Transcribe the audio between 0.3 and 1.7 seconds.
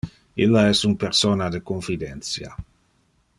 Illa es un persona de